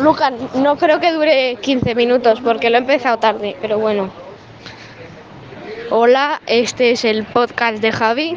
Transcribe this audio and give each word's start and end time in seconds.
Lucas, 0.00 0.32
no 0.54 0.76
creo 0.76 1.00
que 1.00 1.12
dure 1.12 1.56
15 1.60 1.94
minutos 1.94 2.40
porque 2.40 2.70
lo 2.70 2.76
he 2.76 2.80
empezado 2.80 3.18
tarde, 3.18 3.56
pero 3.60 3.78
bueno. 3.78 4.10
Hola, 5.90 6.40
este 6.46 6.92
es 6.92 7.04
el 7.04 7.24
podcast 7.24 7.78
de 7.78 7.90
Javi. 7.90 8.34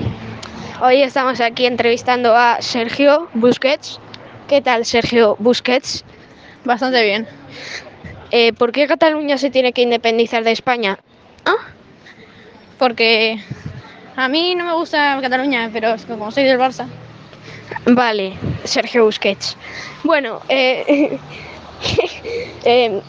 Hoy 0.82 1.04
estamos 1.04 1.40
aquí 1.42 1.66
entrevistando 1.66 2.36
a 2.36 2.62
Sergio 2.62 3.30
Busquets. 3.34 4.00
¿Qué 4.48 4.62
tal, 4.62 4.86
Sergio 4.86 5.36
Busquets? 5.38 6.04
Bastante 6.66 7.04
bien. 7.04 7.28
Eh, 8.32 8.54
¿Por 8.54 8.72
qué 8.72 8.88
Cataluña 8.88 9.38
se 9.38 9.52
tiene 9.52 9.74
que 9.74 9.82
independizar 9.82 10.44
de 10.44 10.52
España? 10.52 10.98
¿Ah? 11.46 11.58
Porque 12.80 13.40
a 14.16 14.28
mí 14.28 14.56
no 14.56 14.66
me 14.66 14.74
gusta 14.74 15.20
Cataluña, 15.22 15.70
pero 15.72 15.94
es 15.94 16.06
que 16.06 16.14
como 16.14 16.32
soy 16.32 16.46
del 16.46 16.58
Barça. 16.58 16.88
Vale, 17.86 18.34
Sergio 18.64 19.06
Busquets. 19.06 19.58
Bueno, 20.04 20.42
eh, 20.50 21.18
eh, 22.64 23.02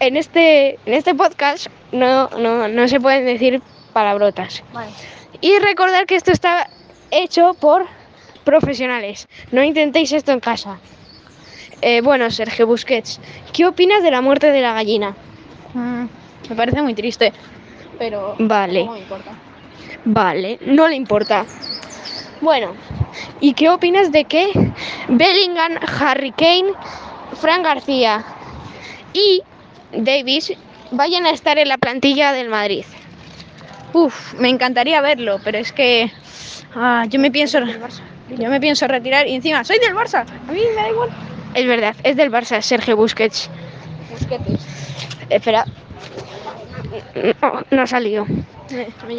en, 0.00 0.16
este, 0.16 0.78
en 0.86 0.94
este 0.94 1.14
podcast 1.14 1.66
no, 1.92 2.28
no, 2.30 2.68
no 2.68 2.88
se 2.88 3.00
pueden 3.00 3.24
decir 3.24 3.62
palabrotas. 3.92 4.62
Vale. 4.72 4.90
Y 5.40 5.58
recordar 5.58 6.06
que 6.06 6.16
esto 6.16 6.32
está 6.32 6.68
hecho 7.10 7.54
por 7.54 7.86
profesionales. 8.44 9.28
No 9.52 9.62
intentéis 9.62 10.12
esto 10.12 10.32
en 10.32 10.40
casa. 10.40 10.78
Eh, 11.82 12.00
bueno, 12.00 12.30
Sergio 12.30 12.66
Busquets, 12.66 13.20
¿qué 13.52 13.66
opinas 13.66 14.02
de 14.02 14.10
la 14.10 14.20
muerte 14.20 14.50
de 14.50 14.60
la 14.60 14.72
gallina? 14.72 15.14
Mm, 15.74 16.04
me 16.48 16.56
parece 16.56 16.80
muy 16.82 16.94
triste, 16.94 17.32
pero 17.98 18.36
Vale. 18.38 18.84
no 18.84 18.92
me 18.92 19.00
importa. 19.00 19.30
Vale, 20.04 20.58
no 20.62 20.88
le 20.88 20.96
importa. 20.96 21.44
Bueno, 22.40 22.74
¿y 23.40 23.54
qué 23.54 23.68
opinas 23.68 24.12
de 24.12 24.24
que 24.24 24.50
Bellingham, 25.08 25.78
Harry 26.00 26.32
Kane, 26.32 26.72
Fran 27.40 27.62
García 27.62 28.24
y 29.12 29.42
Davis 29.92 30.52
vayan 30.90 31.26
a 31.26 31.30
estar 31.30 31.58
en 31.58 31.68
la 31.68 31.78
plantilla 31.78 32.32
del 32.32 32.48
Madrid? 32.48 32.84
Uf, 33.92 34.34
me 34.34 34.48
encantaría 34.48 35.00
verlo, 35.00 35.40
pero 35.44 35.58
es 35.58 35.72
que 35.72 36.10
ah, 36.74 37.04
yo 37.08 37.20
me 37.20 37.30
pienso 37.30 37.58
yo 38.28 38.48
me 38.48 38.60
pienso 38.60 38.88
retirar 38.88 39.26
y 39.28 39.34
encima 39.34 39.64
soy 39.64 39.78
del 39.78 39.94
Barça. 39.94 40.24
A 40.48 40.52
mí 40.52 40.60
me 40.60 40.74
da 40.74 40.88
igual. 40.88 41.10
Es 41.54 41.66
verdad, 41.66 41.94
es 42.02 42.16
del 42.16 42.32
Barça, 42.32 42.60
Sergio 42.62 42.96
Busquets. 42.96 43.50
Busquetes. 44.10 44.60
Espera. 45.30 45.64
No, 47.40 47.62
no 47.70 47.82
ha 47.82 47.86
salido. 47.86 48.26
Me, 48.70 48.88
me 49.06 49.16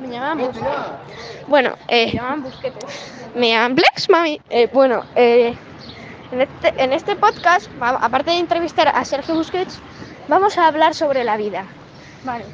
me 0.00 0.08
llaman. 0.08 0.50
Bueno, 1.48 1.76
me 1.88 2.02
eh, 2.04 2.12
llaman 2.12 2.42
Busquetes. 2.42 3.12
me 3.34 3.48
llaman 3.50 3.74
Plex, 3.74 4.08
mami. 4.10 4.40
Eh, 4.50 4.68
bueno, 4.72 5.04
eh, 5.14 5.54
en, 6.32 6.40
este, 6.40 6.74
en 6.82 6.92
este 6.92 7.16
podcast, 7.16 7.70
aparte 7.80 8.30
de 8.32 8.38
entrevistar 8.38 8.88
a 8.88 9.04
Sergio 9.04 9.34
Busquets, 9.34 9.78
vamos 10.28 10.58
a 10.58 10.66
hablar 10.66 10.94
sobre 10.94 11.24
la 11.24 11.36
vida. 11.36 11.64
Vale. 12.24 12.44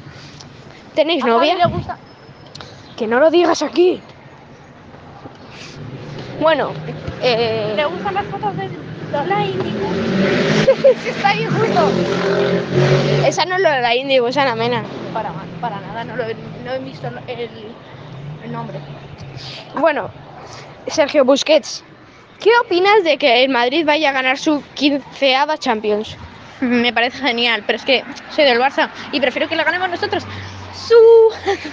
¿Tenéis 0.95 1.23
¿A 1.23 1.27
Javi 1.27 1.51
novia? 1.51 1.67
le 1.67 1.73
gusta? 1.73 1.97
Que 2.97 3.07
no 3.07 3.19
lo 3.19 3.31
digas 3.31 3.61
aquí. 3.61 4.01
Bueno, 6.39 6.71
eh, 7.21 7.73
¿Le 7.75 7.85
gustan 7.85 8.13
las 8.15 8.25
fotos 8.25 8.55
de 8.57 8.67
Lola 9.11 9.43
Índigo? 9.43 9.87
está 11.05 11.29
ahí 11.29 11.45
justo. 11.45 11.91
Esa 13.27 13.45
no 13.45 13.55
es 13.55 13.61
lo 13.61 13.69
de 13.69 13.81
la 13.81 13.95
Indigo, 13.95 14.27
esa 14.27 14.43
es 14.43 14.49
la 14.49 14.55
mena. 14.55 14.83
Para, 15.13 15.31
para 15.59 15.79
nada, 15.81 16.03
no, 16.03 16.15
lo 16.15 16.23
he, 16.23 16.35
no 16.63 16.73
he 16.73 16.79
visto 16.79 17.07
el, 17.07 17.49
el 18.43 18.51
nombre. 18.51 18.79
Bueno, 19.75 20.09
Sergio 20.87 21.25
Busquets, 21.25 21.83
¿qué 22.39 22.51
opinas 22.63 23.03
de 23.03 23.17
que 23.17 23.43
el 23.43 23.49
Madrid 23.49 23.85
vaya 23.85 24.09
a 24.09 24.13
ganar 24.13 24.37
su 24.37 24.63
quinceava 24.75 25.57
Champions? 25.57 26.15
Me 26.61 26.93
parece 26.93 27.17
genial, 27.17 27.63
pero 27.65 27.77
es 27.77 27.85
que 27.85 28.03
soy 28.35 28.45
del 28.45 28.59
Barça 28.59 28.89
y 29.11 29.19
prefiero 29.19 29.47
que 29.49 29.55
la 29.55 29.63
ganemos 29.63 29.89
nosotros. 29.89 30.23
Su. 30.75 30.95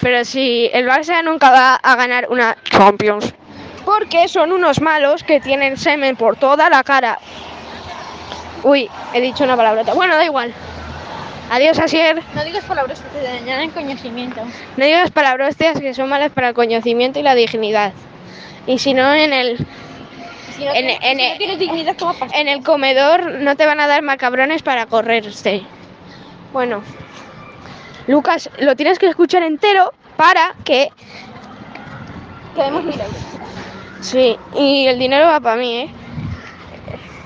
Pero 0.00 0.24
si 0.24 0.70
el 0.72 0.86
Barça 0.86 1.22
nunca 1.22 1.50
va 1.50 1.74
a 1.74 1.96
ganar 1.96 2.28
una 2.30 2.56
Champions. 2.64 3.34
Porque 3.84 4.28
son 4.28 4.52
unos 4.52 4.80
malos 4.80 5.24
que 5.24 5.40
tienen 5.40 5.76
semen 5.76 6.16
por 6.16 6.36
toda 6.36 6.68
la 6.70 6.82
cara. 6.84 7.18
Uy, 8.62 8.90
he 9.14 9.20
dicho 9.20 9.44
una 9.44 9.56
palabrota. 9.56 9.94
Bueno, 9.94 10.16
da 10.16 10.24
igual. 10.24 10.52
Adiós, 11.50 11.78
Asier. 11.78 12.22
No 12.34 12.44
digas 12.44 12.64
palabras 12.64 13.00
que 13.00 13.18
te 13.18 13.24
dañan 13.24 13.60
el 13.62 13.70
conocimiento. 13.72 14.40
No 14.76 14.84
digas 14.84 15.10
palabrostias 15.10 15.80
que 15.80 15.94
son 15.94 16.08
malas 16.08 16.30
para 16.30 16.48
el 16.48 16.54
conocimiento 16.54 17.18
y 17.18 17.22
la 17.22 17.34
dignidad. 17.34 17.92
Y 18.66 18.78
si 18.78 18.94
no, 18.94 19.12
en 19.14 19.32
el, 19.32 19.56
Si 20.56 20.64
no, 20.64 20.72
En- 20.72 20.86
tienes, 20.86 20.98
en- 21.02 21.18
si 21.18 21.28
no 21.32 21.36
tienes 21.38 21.58
dignidad, 21.58 21.96
¿cómo 21.98 22.14
pasa? 22.14 22.36
en 22.38 22.46
el 22.48 22.62
comedor 22.62 23.40
no 23.40 23.56
te 23.56 23.66
van 23.66 23.80
a 23.80 23.86
dar 23.88 24.02
macabrones 24.02 24.62
para 24.62 24.86
correrse. 24.86 25.62
Bueno, 26.52 26.82
Lucas, 28.06 28.48
lo 28.58 28.76
tienes 28.76 28.98
que 28.98 29.06
escuchar 29.06 29.42
entero 29.42 29.92
para 30.16 30.54
que... 30.64 30.90
Quedemos 32.54 32.84
mil 32.84 33.00
euros. 33.00 33.39
Sí, 34.00 34.36
y 34.54 34.86
el 34.86 34.98
dinero 34.98 35.26
va 35.26 35.40
para 35.40 35.56
mí, 35.56 35.76
¿eh? 35.76 35.90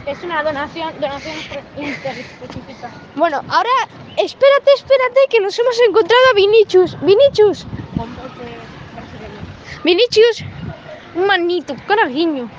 Es 0.07 0.23
una 0.23 0.43
donación, 0.43 0.93
donación 1.01 1.35
interespecífica. 1.77 2.91
Bueno, 3.15 3.41
ahora 3.49 3.71
espérate, 4.19 4.71
espérate, 4.75 5.21
que 5.31 5.41
nos 5.41 5.59
hemos 5.59 5.79
encontrado 5.89 6.23
a 6.31 6.35
Vinicius. 6.35 6.97
Vinicius, 7.01 7.67
Vinicius. 9.85 10.45
Un 11.15 11.27
manito, 11.27 11.75
carajiño. 11.87 12.51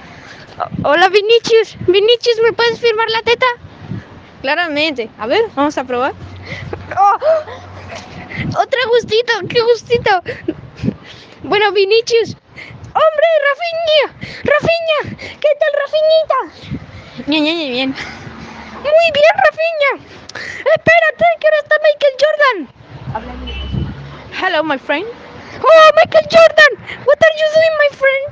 O- 0.84 0.90
Hola, 0.90 1.10
Vinicius. 1.10 1.78
Vinicius, 1.88 2.40
¿me 2.42 2.54
puedes 2.54 2.80
firmar 2.80 3.10
la 3.12 3.22
teta? 3.22 3.46
Claramente. 4.42 5.10
A 5.20 5.28
ver, 5.28 5.44
vamos 5.56 5.78
a 5.78 5.84
probar. 5.84 6.14
Oh, 6.98 7.18
otro 8.60 8.80
gustito, 8.90 9.34
qué 9.50 9.62
gustito. 9.62 10.22
Bueno, 11.44 11.72
Vinicius. 11.74 12.38
Hombre, 12.96 13.28
Rafinha, 13.50 14.06
Rafinha, 14.46 15.00
¿qué 15.42 15.50
tal, 15.60 15.72
Rafinita? 15.82 16.40
Ñe, 17.28 17.42
ñe, 17.42 17.54
ñe, 17.56 17.70
bien. 17.70 17.90
Muy 18.84 19.08
bien, 19.12 19.36
Rafinha. 19.46 19.92
Espérate, 20.76 21.26
que 21.40 21.48
ahora 21.48 21.60
está 21.62 21.76
Michael 21.84 22.16
Jordan. 22.24 22.58
Hello, 24.42 24.64
my 24.64 24.78
friend. 24.78 25.06
Oh, 25.60 25.92
Michael 25.98 26.26
Jordan, 26.32 26.72
what 27.06 27.20
are 27.22 27.36
you 27.38 27.48
doing, 27.56 27.76
my 27.84 27.90
friend? 27.98 28.26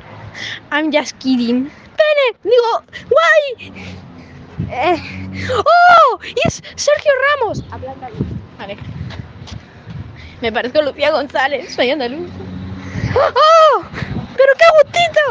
I'm 0.71 0.91
just 0.93 1.19
kidding. 1.19 1.69
Pene, 1.97 2.25
digo, 2.43 2.83
guay. 3.09 3.43
Eh, 4.71 4.97
oh, 5.53 6.19
es 6.45 6.63
Sergio 6.75 7.11
Ramos. 7.39 7.63
Vale. 8.57 8.77
Me 10.39 10.51
parezco 10.53 10.81
Lucía 10.81 11.11
González, 11.11 11.73
soy 11.75 11.91
andaluz. 11.91 12.29
¡Oh! 13.15 13.83
¡Pero 14.43 14.53
qué 14.57 14.65
gustito! 14.83 15.23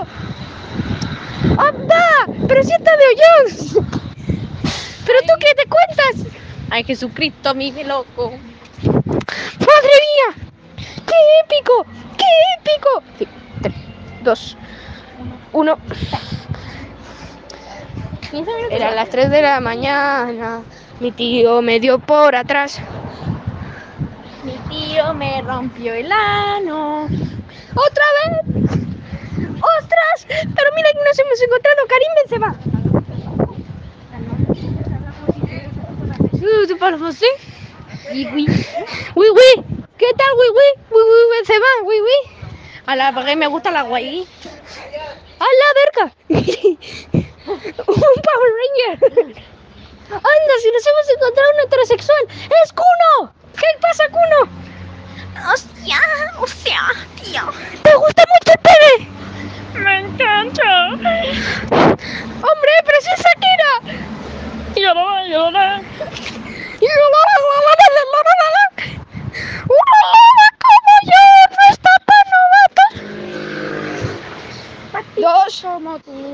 ¡Anda! 1.60 2.04
¡Pero 2.48 2.62
si 2.62 2.72
está 2.72 2.92
de 2.96 3.04
hoyos! 3.10 3.76
¿Pero 5.04 5.18
tú 5.20 5.34
qué 5.38 5.54
te 5.54 5.68
cuentas? 5.68 6.32
Ay, 6.70 6.84
Jesucristo, 6.84 7.54
mi 7.54 7.72
loco. 7.84 8.32
¡Madre 8.82 9.94
mía! 10.08 10.28
¡Qué 10.76 11.14
épico! 11.44 11.84
¡Qué 12.16 12.24
épico! 12.58 13.02
Sí, 13.18 13.28
tres, 13.60 13.74
dos, 14.22 14.56
uno. 15.52 15.76
15 18.30 18.50
minutos. 18.50 18.70
Eran 18.70 18.94
las 18.96 19.10
3 19.10 19.30
de 19.30 19.42
la 19.42 19.60
mañana. 19.60 20.62
Mi 21.00 21.12
tío 21.12 21.60
me 21.60 21.80
dio 21.80 21.98
por 21.98 22.34
atrás. 22.34 22.80
Mi 24.42 24.56
tío 24.70 25.12
me 25.12 25.42
rompió 25.42 25.92
el 25.92 26.10
ano. 26.10 27.08
¡Otra 27.74 28.04
vez! 28.44 28.51
Pero 30.28 30.70
mira 30.74 30.90
que 30.92 30.98
nos 31.04 31.18
hemos 31.18 31.42
encontrado 31.42 31.86
Karim 31.88 32.12
Benzema. 32.16 32.56
¿Tú 36.68 36.78
parles 36.78 37.00
français 37.00 37.26
Oui, 38.12 38.28
oui. 38.34 38.46
Oui, 39.14 39.26
oui. 39.34 39.64
¿Qué 39.98 40.06
tal, 40.16 40.32
oui, 40.38 40.46
oui? 40.50 40.82
Oui, 40.90 41.02
oui, 41.02 41.36
Benzema, 41.38 41.66
oui, 41.84 41.96
oui. 42.02 42.18
A 42.86 42.96
la 42.96 43.12
verga, 43.12 43.36
me 43.36 43.46
gusta 43.46 43.70
la 43.70 43.82
guay. 43.82 44.26
A 45.38 45.46
la 45.60 45.68
verga. 45.80 47.21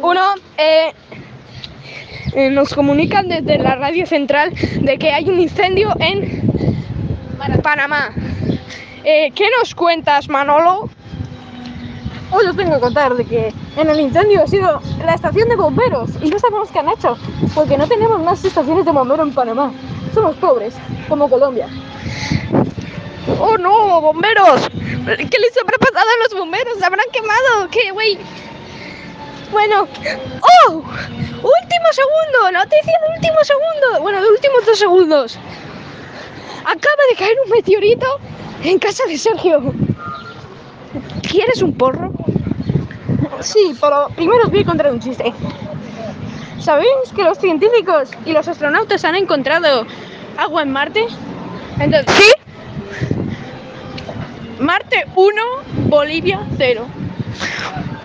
Uno, 0.02 0.34
eh, 0.56 0.92
eh, 2.34 2.50
nos 2.50 2.74
comunican 2.74 3.28
desde 3.28 3.58
la 3.58 3.74
radio 3.74 4.06
central 4.06 4.52
de 4.80 4.98
que 4.98 5.12
hay 5.12 5.28
un 5.28 5.40
incendio 5.40 5.94
en 5.98 6.42
Panamá. 7.62 8.10
Eh, 9.04 9.32
¿Qué 9.34 9.46
nos 9.58 9.74
cuentas, 9.74 10.28
Manolo? 10.28 10.88
Hoy 12.30 12.46
os 12.46 12.56
tengo 12.56 12.74
que 12.74 12.80
contar 12.80 13.14
de 13.14 13.24
que 13.24 13.52
en 13.76 13.88
el 13.88 14.00
incendio 14.00 14.42
ha 14.42 14.46
sido 14.46 14.80
la 15.04 15.14
estación 15.14 15.48
de 15.48 15.56
bomberos 15.56 16.10
y 16.22 16.28
no 16.28 16.38
sabemos 16.38 16.70
qué 16.70 16.78
han 16.78 16.90
hecho, 16.90 17.16
porque 17.54 17.78
no 17.78 17.88
tenemos 17.88 18.20
más 18.22 18.44
estaciones 18.44 18.84
de 18.84 18.92
bomberos 18.92 19.26
en 19.26 19.34
Panamá. 19.34 19.72
Somos 20.14 20.36
pobres, 20.36 20.74
como 21.08 21.28
Colombia. 21.28 21.68
¡Oh 23.40 23.56
no, 23.56 24.00
bomberos! 24.00 24.68
¿Qué 24.70 25.38
les 25.38 25.58
habrá 25.62 25.78
pasado 25.78 26.06
a 26.06 26.22
los 26.24 26.38
bomberos? 26.38 26.78
¿Se 26.78 26.84
habrán 26.84 27.06
quemado? 27.12 27.68
¿Qué, 27.70 27.90
güey? 27.92 28.18
Bueno, 29.50 29.88
¡oh! 30.66 30.72
Último 30.72 31.88
segundo, 31.92 32.52
noticia 32.52 32.92
de 33.06 33.14
último 33.14 33.42
segundo. 33.42 34.02
Bueno, 34.02 34.22
de 34.22 34.28
últimos 34.28 34.66
dos 34.66 34.78
segundos. 34.78 35.38
Acaba 36.60 37.02
de 37.10 37.16
caer 37.16 37.36
un 37.44 37.50
meteorito 37.50 38.06
en 38.62 38.78
casa 38.78 39.04
de 39.06 39.16
Sergio. 39.16 39.72
¿Quieres 41.30 41.62
un 41.62 41.72
porro? 41.72 42.12
Sí, 43.40 43.74
pero 43.80 44.08
primero 44.16 44.44
os 44.44 44.50
voy 44.50 44.60
a 44.60 44.64
contar 44.64 44.92
un 44.92 45.00
chiste. 45.00 45.32
¿Sabéis 46.60 47.12
que 47.14 47.22
los 47.22 47.38
científicos 47.38 48.10
y 48.26 48.32
los 48.32 48.46
astronautas 48.48 49.04
han 49.04 49.14
encontrado 49.14 49.86
agua 50.36 50.62
en 50.62 50.72
Marte? 50.72 51.06
Entonces, 51.78 52.14
¿Sí? 52.16 52.32
Marte 54.58 55.06
1, 55.14 55.42
Bolivia 55.86 56.40
0. 56.58 56.86